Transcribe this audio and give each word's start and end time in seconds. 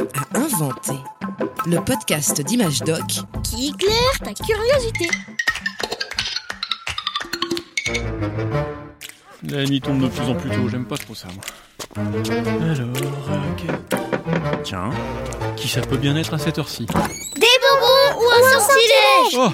A 0.00 0.38
inventé 0.38 0.92
Le 1.66 1.78
podcast 1.80 2.42
d'Image 2.42 2.80
Doc 2.80 3.02
qui 3.42 3.68
éclaire 3.68 4.18
ta 4.22 4.32
curiosité. 4.34 5.08
La 9.48 9.64
nuit 9.64 9.80
tombe 9.80 10.02
de 10.02 10.08
plus 10.08 10.28
en 10.28 10.34
plus 10.34 10.50
tôt, 10.50 10.68
j'aime 10.68 10.84
pas 10.84 10.96
trop 10.98 11.14
ça, 11.14 11.28
moi. 11.34 12.04
Alors, 12.60 12.88
ok. 13.52 14.62
Tiens, 14.64 14.90
qui 15.56 15.68
ça 15.68 15.80
peut 15.80 15.96
bien 15.96 16.16
être 16.16 16.34
à 16.34 16.38
cette 16.38 16.58
heure-ci 16.58 16.86
Des 16.86 16.92
bonbons 16.92 18.20
ou 18.20 18.24
un 18.34 18.50
sortilège 18.60 19.36
Oh 19.38 19.50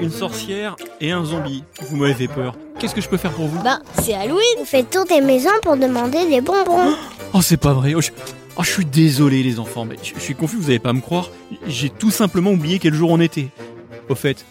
Une 0.00 0.10
sorcière 0.10 0.74
et 1.00 1.12
un 1.12 1.24
zombie. 1.24 1.62
Vous 1.82 1.96
m'avez 1.96 2.14
fait 2.14 2.28
peur. 2.28 2.56
Qu'est-ce 2.78 2.94
que 2.94 3.00
je 3.00 3.08
peux 3.08 3.18
faire 3.18 3.32
pour 3.32 3.46
vous 3.46 3.62
Bah, 3.62 3.78
c'est 4.02 4.14
Halloween. 4.14 4.58
On 4.60 4.64
fait 4.64 4.82
tour 4.90 5.04
des 5.04 5.20
maisons 5.20 5.50
pour 5.62 5.76
demander 5.76 6.26
des 6.28 6.40
bonbons. 6.40 6.96
Oh, 7.32 7.42
c'est 7.42 7.58
pas 7.58 7.72
vrai. 7.74 7.94
Oh 7.94 8.00
je... 8.00 8.10
oh, 8.56 8.62
je 8.62 8.70
suis 8.70 8.84
désolé, 8.84 9.42
les 9.42 9.58
enfants, 9.58 9.84
mais 9.84 9.96
je 10.02 10.18
suis 10.20 10.34
confus, 10.34 10.56
vous 10.56 10.70
allez 10.70 10.78
pas 10.78 10.92
me 10.92 11.00
croire. 11.00 11.30
J'ai 11.66 11.90
tout 11.90 12.10
simplement 12.10 12.50
oublié 12.50 12.78
quel 12.78 12.94
jour 12.94 13.10
on 13.10 13.20
était. 13.20 13.48
Au 14.08 14.14
fait, 14.14 14.44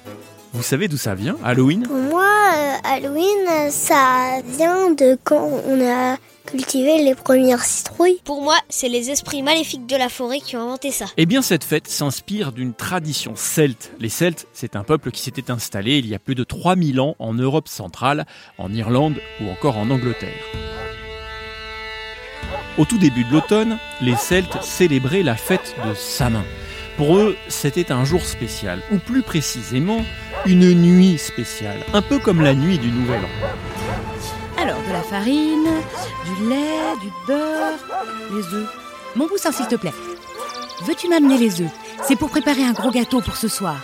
vous 0.54 0.64
savez 0.64 0.88
d'où 0.88 0.98
ça 0.98 1.16
vient, 1.16 1.36
Halloween? 1.44 1.84
Pour 1.84 1.98
moi, 1.98 2.30
euh, 2.56 2.76
Halloween, 2.84 3.72
ça 3.72 4.42
vient 4.58 4.92
de 4.92 5.18
quand 5.24 5.50
on 5.68 5.82
a 5.82 6.18
cultivé 6.46 7.04
les 7.04 7.16
premières 7.16 7.64
citrouilles. 7.64 8.20
Pour 8.24 8.42
moi, 8.42 8.56
c'est 8.70 8.90
les 8.90 9.10
esprits 9.10 9.42
maléfiques 9.42 9.88
de 9.88 9.96
la 9.96 10.10
forêt 10.10 10.40
qui 10.40 10.56
ont 10.58 10.62
inventé 10.62 10.92
ça. 10.92 11.06
Eh 11.18 11.26
bien, 11.26 11.42
cette 11.42 11.64
fête 11.64 11.88
s'inspire 11.88 12.52
d'une 12.52 12.74
tradition 12.74 13.34
celte. 13.36 13.92
Les 14.00 14.10
Celtes, 14.10 14.48
c'est 14.54 14.76
un 14.76 14.84
peuple 14.84 15.12
qui 15.12 15.22
s'était 15.22 15.52
installé 15.52 15.98
il 15.98 16.08
y 16.08 16.16
a 16.16 16.20
plus 16.20 16.36
de 16.36 16.44
3000 16.44 17.00
ans 17.00 17.16
en 17.20 17.34
Europe 17.34 17.68
centrale, 17.68 18.26
en 18.58 18.72
Irlande 18.74 19.16
ou 19.42 19.50
encore 19.50 19.78
en 19.78 19.90
Angleterre. 19.90 20.73
Au 22.78 22.86
tout 22.86 22.98
début 22.98 23.24
de 23.24 23.32
l'automne, 23.32 23.78
les 24.02 24.16
Celtes 24.16 24.58
célébraient 24.64 25.22
la 25.22 25.36
fête 25.36 25.76
de 25.86 25.94
Samin. 25.94 26.44
Pour 26.98 27.18
eux, 27.18 27.38
c'était 27.48 27.92
un 27.92 28.04
jour 28.04 28.24
spécial, 28.26 28.82
ou 28.92 28.98
plus 28.98 29.22
précisément, 29.22 30.04
une 30.46 30.74
nuit 30.74 31.18
spéciale, 31.18 31.78
un 31.94 32.02
peu 32.02 32.18
comme 32.18 32.42
la 32.42 32.56
nuit 32.56 32.80
du 32.80 32.90
Nouvel 32.92 33.22
An. 33.22 34.62
Alors, 34.62 34.80
de 34.88 34.92
la 34.92 35.02
farine, 35.02 35.68
du 36.26 36.50
lait, 36.50 36.96
du 37.02 37.10
beurre, 37.28 37.78
les 38.32 38.56
œufs. 38.56 38.70
Mon 39.16 39.28
poussin, 39.28 39.52
s'il 39.52 39.68
te 39.68 39.76
plaît. 39.76 39.94
Veux-tu 40.86 41.08
m'amener 41.10 41.38
les 41.38 41.62
œufs? 41.62 41.72
C'est 42.08 42.16
pour 42.16 42.30
préparer 42.30 42.64
un 42.64 42.74
gros 42.74 42.92
gâteau 42.92 43.22
pour 43.22 43.38
ce 43.38 43.48
soir. 43.48 43.78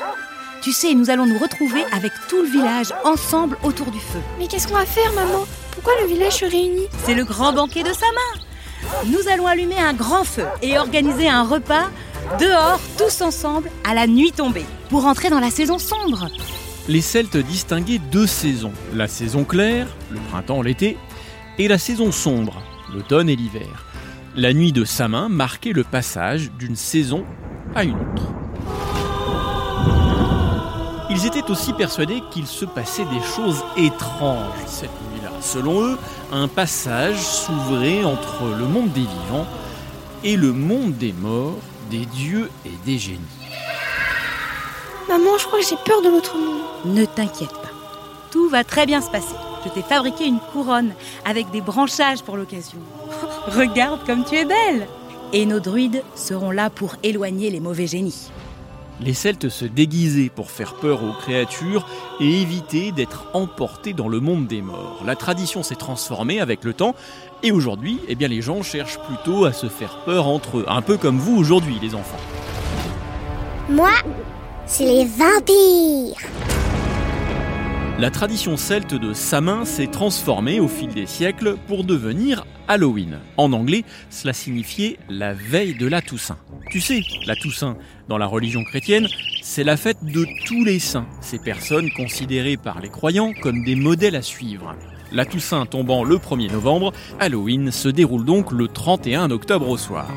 Tu 0.62 0.72
sais, 0.72 0.94
nous 0.94 1.10
allons 1.10 1.26
nous 1.26 1.38
retrouver 1.38 1.84
avec 1.92 2.12
tout 2.28 2.42
le 2.42 2.50
village 2.50 2.92
ensemble 3.06 3.58
autour 3.64 3.92
du 3.92 4.00
feu. 4.00 4.20
Mais 4.40 4.48
qu'est-ce 4.48 4.68
qu'on 4.68 4.76
va 4.76 4.86
faire, 4.86 5.14
maman? 5.14 5.46
Pourquoi 5.72 5.94
le 6.02 6.08
village 6.08 6.34
se 6.34 6.46
réunit? 6.46 6.88
C'est 7.06 7.14
le 7.14 7.24
grand 7.24 7.54
banquet 7.54 7.84
de 7.84 7.94
sa 7.94 8.08
main. 8.08 8.42
Nous 9.06 9.28
allons 9.32 9.48
allumer 9.48 9.78
un 9.78 9.94
grand 9.94 10.24
feu 10.24 10.46
et 10.62 10.78
organiser 10.78 11.30
un 11.30 11.44
repas 11.44 11.90
dehors, 12.40 12.80
tous 12.98 13.22
ensemble, 13.22 13.70
à 13.84 13.94
la 13.94 14.08
nuit 14.08 14.32
tombée, 14.32 14.66
pour 14.90 15.06
entrer 15.06 15.30
dans 15.30 15.40
la 15.40 15.50
saison 15.50 15.78
sombre. 15.78 16.28
Les 16.88 17.02
Celtes 17.02 17.38
distinguaient 17.38 18.02
deux 18.12 18.28
saisons, 18.28 18.74
la 18.94 19.08
saison 19.08 19.44
claire, 19.44 19.88
le 20.10 20.20
printemps, 20.30 20.62
l'été, 20.62 20.98
et 21.58 21.68
la 21.68 21.78
saison 21.78 22.12
sombre, 22.12 22.62
l'automne 22.94 23.30
et 23.30 23.36
l'hiver. 23.36 23.86
La 24.36 24.54
nuit 24.54 24.72
de 24.72 24.86
Samin 24.86 25.30
marquait 25.30 25.74
le 25.74 25.84
passage 25.84 26.52
d'une 26.58 26.76
saison 26.76 27.26
à 27.76 27.84
une 27.84 27.96
autre. 27.96 28.34
Ils 31.22 31.26
étaient 31.26 31.52
aussi 31.52 31.74
persuadés 31.74 32.24
qu'il 32.32 32.48
se 32.48 32.64
passait 32.64 33.04
des 33.04 33.22
choses 33.36 33.62
étranges 33.76 34.54
cette 34.66 34.90
nuit-là. 35.12 35.32
Selon 35.42 35.84
eux, 35.84 35.98
un 36.32 36.48
passage 36.48 37.20
s'ouvrait 37.20 38.06
entre 38.06 38.46
le 38.58 38.64
monde 38.64 38.90
des 38.94 39.02
vivants 39.02 39.46
et 40.24 40.38
le 40.38 40.54
monde 40.54 40.94
des 40.94 41.12
morts, 41.12 41.58
des 41.92 42.06
dieux 42.06 42.50
et 42.66 42.72
des 42.86 42.98
génies. 42.98 43.20
Maman, 45.10 45.38
je 45.38 45.46
crois 45.48 45.60
que 45.60 45.66
j'ai 45.66 45.76
peur 45.86 46.02
de 46.02 46.08
l'autre 46.08 46.38
monde. 46.38 46.96
Ne 46.96 47.04
t'inquiète 47.04 47.52
pas. 47.52 47.74
Tout 48.32 48.48
va 48.48 48.64
très 48.64 48.86
bien 48.86 49.02
se 49.02 49.12
passer. 49.12 49.36
Je 49.66 49.70
t'ai 49.72 49.82
fabriqué 49.82 50.26
une 50.26 50.40
couronne 50.54 50.94
avec 51.26 51.52
des 51.52 51.60
branchages 51.60 52.24
pour 52.24 52.38
l'occasion. 52.38 52.80
Regarde 53.48 54.06
comme 54.06 54.24
tu 54.24 54.36
es 54.36 54.46
belle 54.46 54.88
Et 55.34 55.46
nos 55.46 55.60
druides 55.60 56.02
seront 56.16 56.52
là 56.52 56.70
pour 56.70 56.96
éloigner 57.04 57.50
les 57.50 57.60
mauvais 57.60 57.88
génies. 57.88 58.32
Les 59.02 59.14
Celtes 59.14 59.48
se 59.48 59.64
déguisaient 59.64 60.30
pour 60.30 60.52
faire 60.52 60.76
peur 60.76 61.04
aux 61.04 61.14
créatures 61.14 61.88
et 62.20 62.42
éviter 62.42 62.92
d'être 62.92 63.28
emportés 63.34 63.94
dans 63.94 64.10
le 64.10 64.20
monde 64.20 64.46
des 64.46 64.62
morts. 64.62 65.04
La 65.06 65.16
tradition 65.16 65.64
s'est 65.64 65.76
transformée 65.76 66.42
avec 66.42 66.66
le 66.66 66.74
temps 66.74 66.96
et 67.42 67.52
aujourd'hui, 67.54 68.00
eh 68.10 68.16
bien, 68.16 68.28
les 68.28 68.42
gens 68.42 68.62
cherchent 68.62 69.00
plutôt 69.00 69.46
à 69.46 69.54
se 69.54 69.68
faire 69.68 70.00
peur 70.04 70.28
entre 70.28 70.60
eux, 70.60 70.66
un 70.68 70.82
peu 70.82 70.98
comme 70.98 71.18
vous 71.18 71.38
aujourd'hui, 71.38 71.78
les 71.82 71.96
enfants. 71.96 72.18
Moi, 73.70 73.92
c'est 74.66 74.86
les 74.86 75.06
vampires. 75.06 76.18
La 78.00 78.12
tradition 78.12 78.56
celte 78.56 78.94
de 78.94 79.12
Samin 79.12 79.66
s'est 79.66 79.88
transformée 79.88 80.62
au 80.62 80.70
fil 80.70 80.94
des 80.94 81.06
siècles 81.06 81.58
pour 81.68 81.84
devenir 81.84 82.46
Halloween. 82.70 83.20
En 83.36 83.52
anglais, 83.52 83.84
cela 84.10 84.32
signifiait 84.32 84.98
la 85.10 85.34
veille 85.34 85.76
de 85.76 85.86
la 85.86 86.02
Toussaint. 86.02 86.38
Tu 86.72 86.80
sais, 86.80 87.02
la 87.26 87.36
Toussaint, 87.36 87.76
dans 88.08 88.18
la 88.18 88.26
religion 88.26 88.64
chrétienne, 88.64 89.10
c'est 89.44 89.66
la 89.66 89.76
fête 89.76 90.02
de 90.02 90.26
tous 90.46 90.64
les 90.64 90.80
saints, 90.80 91.08
ces 91.20 91.40
personnes 91.40 91.90
considérées 91.92 92.56
par 92.56 92.80
les 92.80 92.88
croyants 92.88 93.34
comme 93.42 93.66
des 93.66 93.76
modèles 93.76 94.16
à 94.16 94.22
suivre. 94.22 94.78
La 95.12 95.26
Toussaint 95.26 95.66
tombant 95.66 96.06
le 96.06 96.16
1er 96.16 96.54
novembre, 96.54 96.94
Halloween 97.20 97.70
se 97.70 97.90
déroule 97.90 98.24
donc 98.24 98.54
le 98.54 98.70
31 98.70 99.30
octobre 99.30 99.68
au 99.68 99.78
soir. 99.78 100.08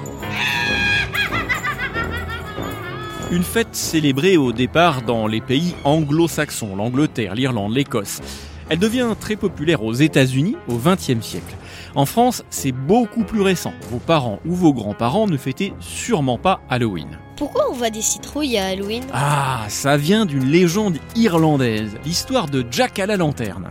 Une 3.32 3.44
fête 3.44 3.74
célébrée 3.74 4.36
au 4.36 4.52
départ 4.52 5.00
dans 5.00 5.26
les 5.26 5.40
pays 5.40 5.74
anglo-saxons, 5.84 6.76
l'Angleterre, 6.76 7.34
l'Irlande, 7.34 7.72
l'Écosse. 7.74 8.20
Elle 8.68 8.78
devient 8.78 9.08
très 9.18 9.36
populaire 9.36 9.82
aux 9.82 9.94
États-Unis 9.94 10.54
au 10.68 10.76
XXe 10.76 11.24
siècle. 11.24 11.56
En 11.94 12.04
France, 12.04 12.44
c'est 12.50 12.72
beaucoup 12.72 13.24
plus 13.24 13.40
récent. 13.40 13.72
Vos 13.90 14.00
parents 14.00 14.38
ou 14.44 14.54
vos 14.54 14.74
grands-parents 14.74 15.26
ne 15.28 15.38
fêtaient 15.38 15.72
sûrement 15.80 16.36
pas 16.36 16.60
Halloween. 16.68 17.08
Pourquoi 17.38 17.70
on 17.70 17.72
voit 17.72 17.88
des 17.88 18.02
citrouilles 18.02 18.58
à 18.58 18.66
Halloween? 18.66 19.04
Ah, 19.14 19.64
ça 19.68 19.96
vient 19.96 20.26
d'une 20.26 20.44
légende 20.44 20.98
irlandaise, 21.16 21.96
l'histoire 22.04 22.48
de 22.48 22.66
Jack 22.70 22.98
à 22.98 23.06
la 23.06 23.16
lanterne. 23.16 23.70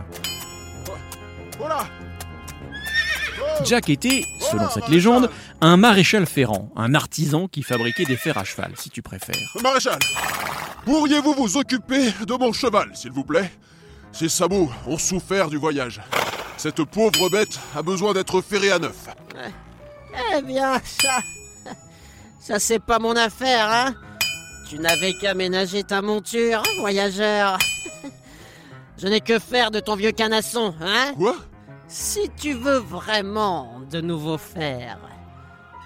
Jack 3.64 3.90
était, 3.90 4.24
selon 4.52 4.68
cette 4.70 4.88
légende, 4.88 5.30
un 5.60 5.76
maréchal 5.76 6.26
ferrant, 6.26 6.70
un 6.76 6.94
artisan 6.94 7.48
qui 7.48 7.62
fabriquait 7.62 8.04
des 8.04 8.16
fers 8.16 8.38
à 8.38 8.44
cheval, 8.44 8.72
si 8.76 8.90
tu 8.90 9.02
préfères. 9.02 9.34
Maréchal, 9.62 9.98
pourriez-vous 10.84 11.34
vous 11.34 11.56
occuper 11.56 12.12
de 12.26 12.34
mon 12.34 12.52
cheval, 12.52 12.90
s'il 12.94 13.12
vous 13.12 13.24
plaît? 13.24 13.50
Ses 14.12 14.28
sabots 14.28 14.70
ont 14.86 14.98
souffert 14.98 15.48
du 15.48 15.56
voyage. 15.56 16.00
Cette 16.58 16.84
pauvre 16.84 17.30
bête 17.30 17.58
a 17.74 17.82
besoin 17.82 18.12
d'être 18.12 18.40
ferrée 18.42 18.70
à 18.70 18.78
neuf. 18.78 19.08
Eh 20.36 20.42
bien, 20.42 20.74
ça. 20.84 21.20
Ça, 22.38 22.58
c'est 22.58 22.78
pas 22.80 22.98
mon 22.98 23.16
affaire, 23.16 23.68
hein 23.70 23.94
Tu 24.68 24.78
n'avais 24.78 25.14
qu'à 25.14 25.32
ménager 25.32 25.82
ta 25.84 26.02
monture, 26.02 26.62
voyageur. 26.80 27.58
Je 28.98 29.06
n'ai 29.08 29.20
que 29.20 29.38
faire 29.38 29.70
de 29.70 29.80
ton 29.80 29.96
vieux 29.96 30.12
canasson, 30.12 30.74
hein 30.80 31.12
Quoi? 31.16 31.36
Si 31.94 32.30
tu 32.40 32.54
veux 32.54 32.78
vraiment 32.78 33.82
de 33.90 34.00
nouveaux 34.00 34.38
fers, 34.38 34.96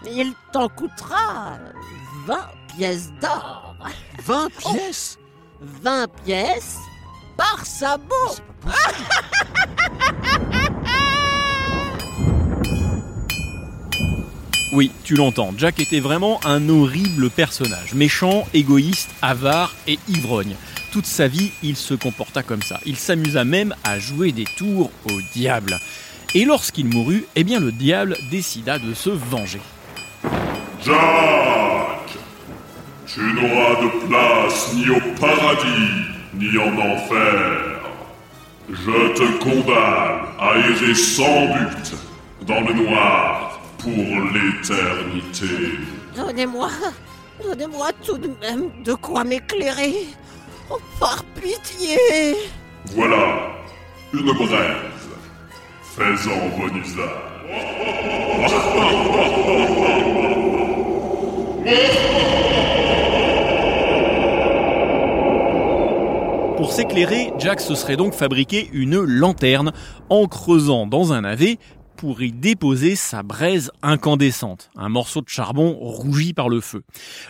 il 0.05 0.35
t'en 0.53 0.69
coûtera 0.69 1.59
20 2.27 2.39
pièces 2.77 3.11
d'or. 3.21 3.75
20 4.25 4.49
pièces? 4.57 5.19
20 5.61 6.07
pièces 6.25 6.79
par 7.37 7.67
sabot. 7.67 8.37
Oui, 14.73 14.93
tu 15.03 15.17
l'entends, 15.17 15.51
Jack 15.57 15.81
était 15.81 16.01
vraiment 16.01 16.39
un 16.45 16.69
horrible 16.69 17.31
personnage, 17.31 17.95
méchant, 17.95 18.47
égoïste, 18.55 19.11
avare 19.23 19.75
et 19.89 19.99
ivrogne. 20.07 20.55
Toute 20.97 21.05
sa 21.05 21.29
vie, 21.29 21.51
il 21.63 21.77
se 21.77 21.93
comporta 21.93 22.43
comme 22.43 22.63
ça. 22.63 22.81
Il 22.87 22.97
s'amusa 22.97 23.45
même 23.45 23.75
à 23.85 23.99
jouer 23.99 24.33
des 24.33 24.47
tours 24.57 24.91
au 25.05 25.21
diable. 25.35 25.79
Et 26.35 26.47
lorsqu'il 26.47 26.87
mourut, 26.87 27.27
eh 27.37 27.45
bien 27.45 27.61
le 27.61 27.71
diable 27.71 28.17
décida 28.31 28.79
de 28.79 28.95
se 28.95 29.11
venger. 29.11 29.61
Jack 30.83 32.17
Tu 33.07 33.21
n'auras 33.21 33.83
de 33.83 34.07
place 34.09 34.73
ni 34.73 34.89
au 34.89 35.01
paradis, 35.21 35.93
ni 36.33 36.57
en 36.57 36.73
enfer. 36.79 37.83
Je 38.71 39.13
te 39.13 39.39
condamne 39.45 40.25
à 40.41 40.55
errer 40.57 40.95
sans 40.95 41.45
but 41.49 41.95
dans 42.47 42.63
le 42.63 42.73
noir 42.73 43.61
pour 43.77 43.93
l'éternité. 43.93 45.79
Donnez-moi, 46.17 46.71
donnez-moi 47.45 47.91
tout 48.03 48.17
de 48.17 48.31
même 48.41 48.71
de 48.83 48.95
quoi 48.95 49.25
m'éclairer. 49.25 50.07
Par 50.99 51.23
pitié 51.41 51.99
Voilà, 52.95 53.53
une 54.13 54.33
braise. 54.33 55.07
Fais-en 55.83 56.49
bon 56.59 56.77
usage. 56.77 57.27
Pour 66.57 66.73
s'éclairer, 66.73 67.33
Jack 67.39 67.61
se 67.61 67.75
serait 67.75 67.97
donc 67.97 68.15
fabriqué 68.15 68.69
une 68.73 69.03
lanterne 69.03 69.73
en 70.09 70.27
creusant 70.27 70.87
dans 70.87 71.13
un 71.13 71.21
navet 71.21 71.59
pour 71.97 72.23
y 72.23 72.31
déposer 72.31 72.95
sa 72.95 73.23
braise 73.23 73.71
incandescente, 73.83 74.71
un 74.77 74.89
morceau 74.89 75.23
de 75.23 75.29
charbon 75.29 75.73
rougi 75.73 76.35
par 76.35 76.49
le 76.49 76.61
feu. 76.61 76.83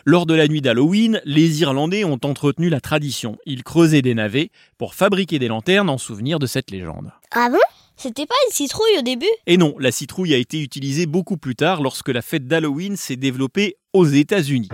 Lors 0.05 0.27
de 0.27 0.35
la 0.35 0.49
nuit 0.49 0.61
d'Halloween, 0.61 1.21
les 1.25 1.63
Irlandais 1.63 2.05
ont 2.05 2.19
entretenu 2.25 2.69
la 2.69 2.81
tradition. 2.81 3.39
Ils 3.47 3.63
creusaient 3.63 4.03
des 4.03 4.15
navets 4.15 4.51
pour 4.77 4.95
fabriquer 4.95 5.39
des 5.39 5.49
lanternes 5.49 5.89
en 5.89 5.99
souvenir 5.99 6.39
de 6.39 6.47
cette 6.47 6.71
légende. 6.71 7.13
Ah 7.31 7.49
bon? 7.51 7.59
C'était 7.97 8.27
pas 8.27 8.35
une 8.47 8.53
citrouille 8.53 8.99
au 8.99 9.03
début? 9.03 9.25
Et 9.47 9.57
non, 9.57 9.75
la 9.79 9.91
citrouille 9.91 10.35
a 10.35 10.39
été 10.39 10.61
utilisée 10.61 11.07
beaucoup 11.07 11.39
plus 11.39 11.57
tard 11.57 11.81
lorsque 11.81 12.09
la 12.09 12.21
fête 12.21 12.47
d'Halloween 12.47 12.97
s'est 12.97 13.17
développée 13.17 13.77
aux 13.95 14.05
États-Unis. 14.05 14.69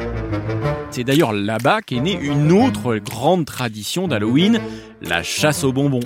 C'est 0.90 1.04
d'ailleurs 1.04 1.32
là-bas 1.32 1.82
qu'est 1.82 2.00
née 2.00 2.18
une 2.20 2.50
autre 2.50 2.96
grande 2.96 3.44
tradition 3.44 4.08
d'Halloween, 4.08 4.60
la 5.00 5.22
chasse 5.22 5.62
aux 5.62 5.72
bonbons. 5.72 6.00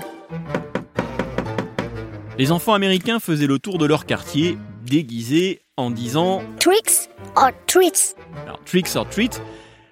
Les 2.38 2.52
enfants 2.52 2.74
américains 2.74 3.18
faisaient 3.18 3.46
le 3.46 3.58
tour 3.58 3.78
de 3.78 3.86
leur 3.86 4.04
quartier, 4.04 4.58
déguisés, 4.84 5.62
en 5.78 5.90
disant 5.90 6.42
Tricks 6.60 7.08
or 7.34 7.50
treats 7.66 8.14
alors, 8.44 8.60
tricks 8.66 8.94
or 8.94 9.08
treats. 9.08 9.40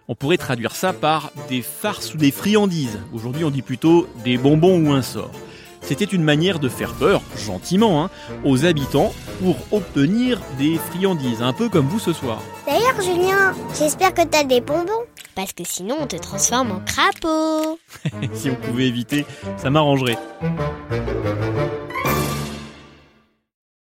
On 0.09 0.15
pourrait 0.15 0.37
traduire 0.37 0.77
ça 0.77 0.93
par 0.93 1.31
des 1.49 1.63
farces 1.63 2.13
ou 2.13 2.19
des 2.19 2.31
friandises. 2.31 3.01
Aujourd'hui, 3.15 3.45
on 3.45 3.51
dit 3.51 3.63
plutôt 3.63 4.07
des 4.25 4.37
bonbons 4.37 4.87
ou 4.87 4.93
un 4.93 5.01
sort. 5.01 5.31
C'était 5.81 6.05
une 6.05 6.23
manière 6.23 6.59
de 6.59 6.69
faire 6.69 6.93
peur, 6.93 7.23
gentiment, 7.39 8.05
hein, 8.05 8.11
aux 8.45 8.67
habitants 8.67 9.15
pour 9.43 9.57
obtenir 9.73 10.41
des 10.59 10.77
friandises, 10.77 11.41
un 11.41 11.55
peu 11.55 11.71
comme 11.71 11.87
vous 11.87 11.99
ce 11.99 12.13
soir. 12.13 12.43
D'ailleurs, 12.67 13.01
Julien, 13.01 13.55
j'espère 13.79 14.13
que 14.13 14.23
t'as 14.23 14.45
des 14.45 14.61
bonbons. 14.61 15.05
Parce 15.35 15.53
que 15.53 15.65
sinon 15.65 15.97
on 16.01 16.07
te 16.07 16.17
transforme 16.17 16.71
en 16.71 16.81
crapaud. 16.81 17.79
si 18.35 18.51
on 18.51 18.55
pouvait 18.55 18.87
éviter, 18.87 19.27
ça 19.57 19.71
m'arrangerait. 19.71 20.19